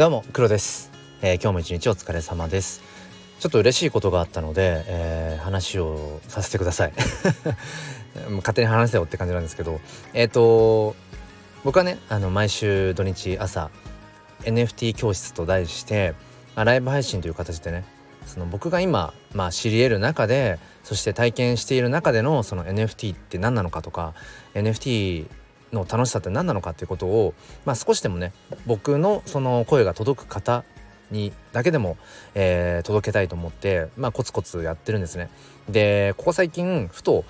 [0.00, 0.90] どうも黒です、
[1.20, 2.80] えー、今日も一日お疲れ様です。
[3.38, 6.92] ちょっと嬉しいことがあったので、えー、話をさせてください。
[8.36, 9.78] 勝手に話せよって感じなんですけど。
[10.14, 10.96] えっ、ー、と
[11.64, 13.68] 僕はねあの毎週土日朝
[14.44, 16.14] NFT 教室と題して、
[16.56, 17.84] まあ、ライブ配信という形でね
[18.24, 24.14] その僕が今、まあ、知り得る中でそして体験している中でのその NFT って何なのかとか
[24.54, 25.26] NFT
[25.72, 27.34] の楽しさって何なのかっていうことを、
[27.64, 28.32] まあ、少しでもね
[28.66, 30.64] 僕のその声が届く方
[31.10, 31.96] にだけでも、
[32.34, 35.28] えー、届けたいと思って、まあ、コツコツやってるんですね。
[35.68, 37.24] でここ最近ふと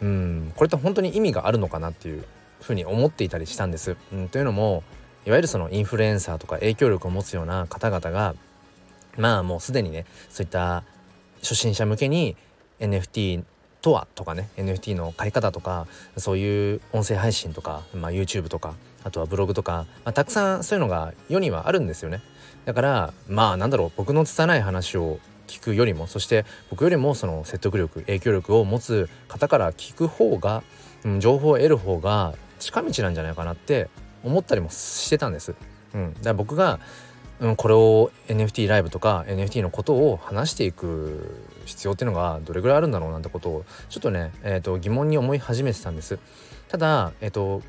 [0.00, 2.24] うんこれって本当に意味があるのかなっていう
[2.60, 3.96] ふうに思っていたりしたんです。
[4.12, 4.82] うん、というのも
[5.26, 8.34] いわゆるそのインフルエンサーとか影響力を持つような方々が
[9.16, 10.84] まあもうすでにねそういった
[11.42, 12.36] 初心者向けに
[12.80, 13.42] NFT
[13.86, 15.86] とはとかね NFT の買い方とか
[16.16, 22.20] そういう音声配信とか、まあ、YouTube とかあとはブログとか、まあ、たくさんそういうのが世にはあるんですよね
[22.64, 30.64] だからまあなんだろう僕の拙い話を聞くよりもそして僕よりもその説得力影響力を持つ方から聞く方が、
[31.04, 33.88] うん、情報を得る方が近道なんじゃないかなって
[34.24, 35.54] 思ったりもしてたんです。
[35.94, 36.80] うん、だから僕が
[37.40, 46.18] うん、これを NFT ライブとか NFT のことを話していく必要っていうのがどれぐらいあるんだろうなんてことをちょっとね、えー、と疑問に思い始めてたんです。
[46.68, 47.62] ただ、えーと、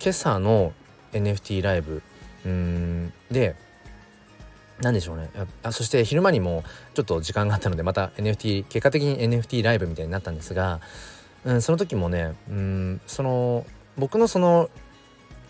[0.00, 0.72] 今朝の
[1.12, 2.02] NFT ライブ
[2.44, 3.56] うんで
[4.80, 5.30] 何でしょうね。
[5.62, 10.80] あそして昼間にもちょっと時間があったのでまた NFT 結果的に NFT ライブみたいになったんですが、
[11.44, 13.64] うん、その時もねうんその
[13.96, 14.68] 僕のその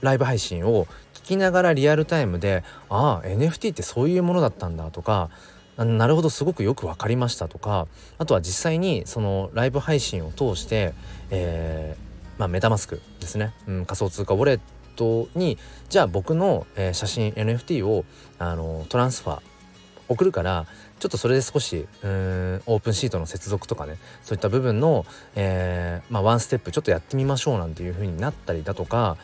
[0.02, 0.86] ライブ配信を
[1.24, 5.30] 聞きながらリアルタイムでああ NFT ってそういうものだったんだとか
[5.76, 10.94] なるほどすごくよく分かりましたとかあとは実際にそのライブ配信を通して、
[11.30, 14.60] えー、まあ、メタマスクですね、うん、仮想通貨ウォレッ
[14.94, 15.58] トに
[15.88, 18.04] じゃあ僕の、写真 NFT を
[18.38, 19.40] あのトランスファー
[20.08, 20.66] 送るから
[21.00, 29.16] ちょっとそれで少しうんオープンシートの接続とかねそういった部分の、えー、まあ、ワンステップちょっとやってみましょうなんていう風になったりだとか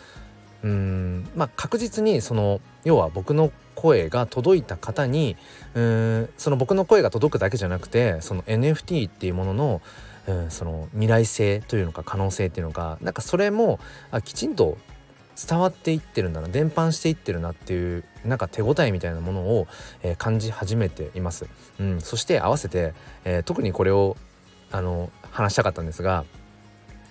[0.63, 5.37] うんまあ確実にその要は僕の声が届いた方に
[5.75, 9.83] うんその僕の声が届くだけじゃなくてその NFT っていうものの
[10.27, 14.77] うんその未来性というのか可能性っていうのかなんかそれもあきちんと
[15.49, 19.67] 伝わっていってるんだな伝播していってるなっていうなんか手応えみたいなものを、
[20.03, 21.47] えー、感じ始めています。
[21.79, 22.93] うん、そして合わせて、
[23.25, 24.19] えー、特にこれを
[24.71, 26.25] あの話したかったんですが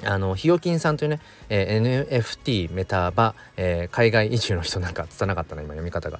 [0.03, 6.19] あのひよきんさんというね、えー、NFT メタバ、えー、海外移住の人なんかつたなかったな今読み方が。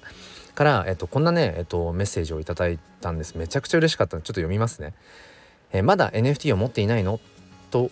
[0.56, 3.38] から、えっと、こんなね、えっと、メッセージをいただいたんです。
[3.38, 4.22] めちゃくちゃ嬉しかったの。
[4.22, 4.94] でちょっと読みますね、
[5.72, 7.20] えー、まだ NFT を持っていないの？
[7.72, 7.92] と、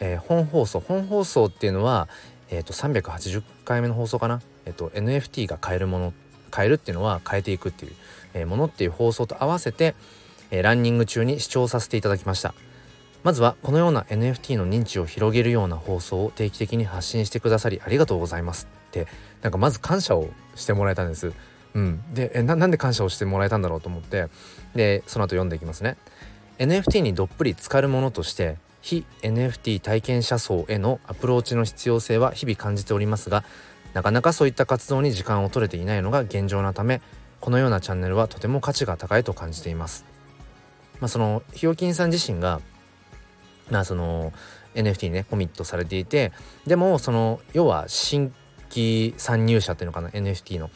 [0.00, 0.80] えー、本放送。
[0.80, 2.08] 本放送っていうのは、
[2.50, 6.12] えっと、380回目の放送かな、えっと、NFT が買えるもの
[6.50, 7.92] 買えるっていうのは変えていくっていう、
[8.34, 9.94] えー、ものっていう放送と合わせて、
[10.50, 12.54] えー、ランニング中に視聴させていただきました。
[13.22, 19.06] まずはこのような NFT の認知を広げるような放送を定期的に発信してくださりありがとうございますって
[19.42, 21.32] なんかまず感謝をしてもらえたんです。
[21.74, 24.28] うん、でえなんで感謝をしてもらえたんだろうと思って
[24.74, 25.96] でその後読んでいきますね。
[26.58, 33.44] NFT にどっぷり浸かるものとして非 NFT 体験者層へのアプローチの必要性は日々感じておりますが
[33.94, 37.00] なかなかそういった活動に時間を取れていないのが現状なため
[37.40, 40.04] このようなチャンネルはとても価値が高いと感じています。
[41.00, 42.60] まあ、そのひよきんさん自身が
[43.70, 44.32] まあその
[44.74, 46.32] NFT にねコミットされていて
[46.66, 48.32] でもその要は新
[48.70, 50.70] 規参入者っていうのかな NFT の、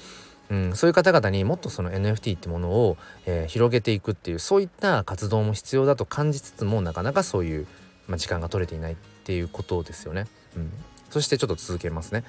[0.51, 7.67] うん、そういう方々にもっとその NFT ってものを、えー、広げていくっていうそういった活動も必要だと感じつつもなかなかそういう、
[8.09, 10.27] まあ、時間が取れていないっていうことですよね。
[10.57, 10.73] うん、
[11.11, 12.25] そしてちょっと続けますね。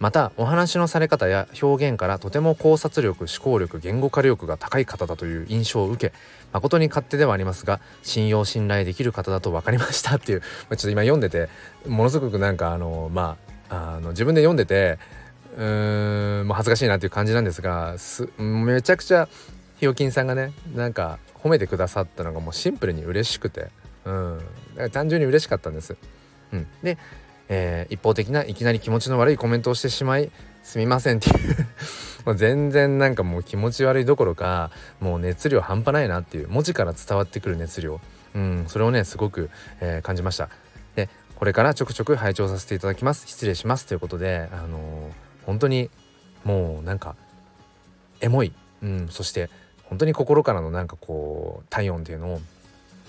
[0.00, 6.14] またお話のされ方や表現からとても考察力思考力言語化力が高い方だという印象を受け
[6.52, 11.48] 誠に勝手ではありますが信用信頼できる方だと分かりましたっていう ちょっと今読んでて
[11.86, 13.36] ものすごくなんかあのま
[13.68, 14.98] ああの自分で読んでて
[15.56, 19.28] うーんもう恥ずかしいなっていう感じなんですがすめちゃくちゃ
[19.78, 23.68] ひよきんさんがねなんか褒めてくださったのがもうシンプルに嬉しくて
[24.04, 24.40] うん
[24.92, 25.96] 単純に嬉しかったんです。
[26.52, 26.96] うん、で
[27.48, 30.30] えー、一方的ないきなり気持ちの悪いコメントをしてしまい
[30.62, 31.66] すみませんっていう。
[32.26, 36.48] もう全然なんかもう気持ち悪いどころかもう熱量半端ないなっていう。
[36.48, 38.00] 文字から伝わってくる熱量。
[38.34, 39.50] うんそれをねすごく、
[39.80, 40.50] えー、感じました。
[40.94, 43.26] でこれからちょくちょく拝聴させていただきます。
[43.26, 45.90] 失礼しますということであのー、本当に
[46.44, 47.16] もうなんか
[48.20, 48.52] エモい、
[48.82, 49.48] うん、そして
[49.84, 52.40] 本当に心からのなんかこう体温っていうのを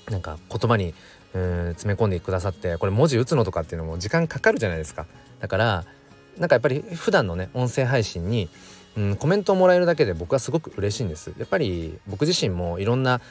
[0.10, 0.94] なんか言葉に
[1.34, 5.06] うん詰め込んでくださってこれ文字打つのとかっていうのも時間かかるじゃないですか。
[5.40, 5.86] だから
[6.38, 8.50] なんかやっぱり普段のね音声配信に
[8.98, 11.32] うん、コメントをもらえるだけで僕はすごく嬉しいんです。
[11.38, 13.22] やっぱり僕自身もいろんな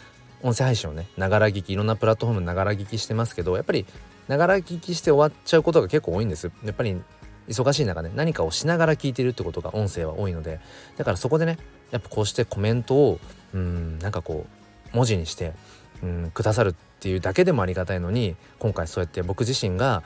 [0.42, 3.84] 音声配信をねながら聞きいろんなプラットフォームながら聞きしてますけどやっぱり
[4.28, 6.50] ながら聞きして終わっちゃうことが結構多いんです。
[6.64, 7.00] やっぱり
[7.48, 10.60] 忙しい中ね何かをしながら聞いてるってことが音声は多いので。
[10.96, 11.58] だからそこでね
[11.90, 13.20] やっぱこうしてコメントを
[13.52, 14.46] うんなんかこ
[14.92, 15.52] う文字にして
[16.02, 20.02] うんくださるっていうだけでもありがたいのに今回そうやって僕自身が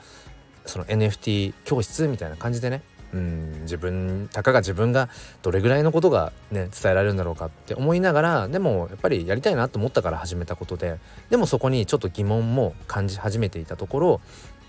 [0.65, 2.81] その NFT 教室みたいな感じでね
[3.13, 5.09] うん自分たかが自分が
[5.41, 10.99] どれぐらいのことがね伝えられるんだろうかって思いながらでもやっぱりやりたいなと思ったから始めたことで
[11.29, 14.21] でもそこにちょっと疑問も感じ始めていたところ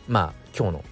[0.08, 0.84] まあ今日の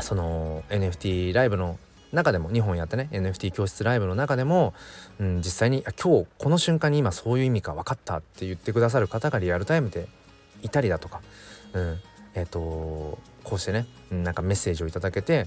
[0.00, 1.78] その NFT ライブの
[2.12, 4.74] 中でも2本やったね NFT 教室ライブの中でも、
[5.18, 10.08] うん、実際に今日この瞬間に今そういう意味か分かったって言ってくださる方がリアルタイムで
[10.62, 11.20] いたりだとか、
[11.72, 12.00] うん、
[12.34, 15.46] えっ、ー、とこうしてねなんかメッセージをいただけて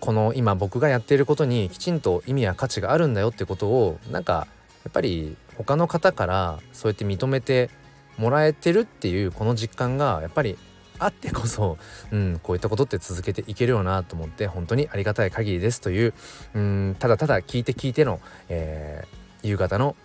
[0.00, 4.46] この今僕がやっていることにきちんと意味や価値があるんだよってことをなんか
[4.84, 7.70] やっぱり他の方からそうやって認めて
[8.18, 10.58] もらえてるっていうこの実感がやっぱり
[10.98, 11.76] あってこそ、
[12.12, 16.14] うん、こういったことって続けていけるよなと思って本当にありがたい限りですという、
[16.54, 19.96] うん、ただただ聞いて聞いての、えー、夕方の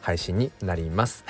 [0.00, 1.24] 配信になります。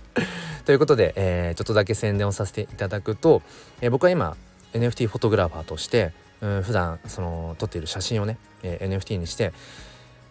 [0.66, 3.42] ということで、えー、ちょっとだけ宣伝をさせていただくと、
[3.80, 4.36] えー、僕は今
[4.72, 9.52] NFT フォトグラファーとして、うん、普段その撮っている写真をね、えー、NFT にして、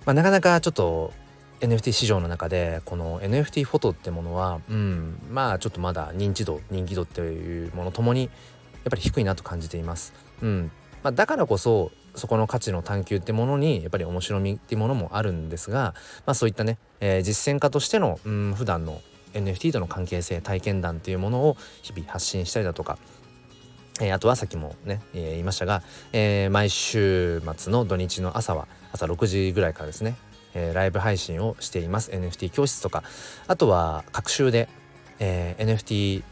[0.05, 1.13] まあ、なかなかちょっと
[1.59, 8.29] NFT 市場の中でこの NFT フォトってものは、うん、まあちょっとまだ認知度人気度っていうものともにやっ
[8.89, 10.13] ぱり低いなと感じています。
[10.41, 10.71] うん
[11.03, 15.93] まあ、だからこそそこの価値の探求ってものにやっぱり面白みっていうものもあるんですが、
[16.25, 19.01] まあ、そういったね、えー、実践家としての、うん、普段の
[19.33, 22.97] NFT との関係性体験談っていうものを日々発信したりだとか
[24.01, 25.83] えー、あとはさっきもね、えー、言いましたが、
[26.13, 30.15] えー、毎週末の土日の朝は朝6時ぐらいからですね、
[30.53, 33.03] えライブ配信をしています NFT 教室とか
[33.47, 34.67] あとは各週で、
[35.19, 36.23] え NFT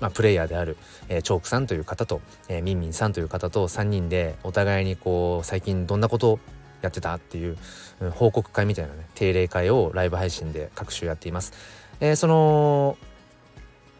[0.00, 0.76] まあ、プレイヤーである、
[1.08, 6.38] えー、チョークさんという方と、えー、ミンミンさんという方と3人でお互いにこう最近どんなことを
[6.80, 7.56] やってたっていう、
[8.10, 11.52] 報告会みたいなね定例会をライブ配信で各週やっています。
[12.00, 12.98] えー、その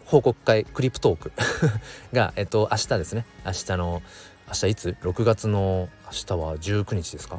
[0.07, 1.33] 報告会クリプトーク
[2.13, 4.03] が、えっと、明日ですね明日の
[4.49, 7.39] 明日いつ ?6 月の明日は19日ですか？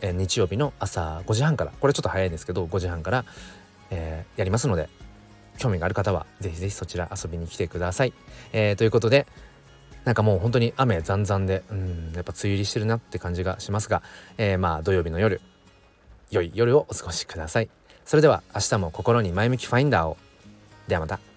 [0.00, 3.24] え日曜日の朝5時半からこれちょっと早いんですけど5時半から、
[3.90, 4.88] えー、やりますので
[5.58, 8.12] 興味がある方はぜひぜひそちら遊びに来てください。
[8.52, 9.26] えー、ということで
[10.04, 14.02] なんかもう本当に雨ざんざんでうんやっぱ梅雨入りしてるなって感じがしますが、
[14.38, 15.40] えー、まあ土曜日の夜
[16.30, 17.68] 良い夜をお過ごしください。
[18.04, 20.16] それでは明日も心に前向きファインダーを。
[20.88, 21.31] ではまた。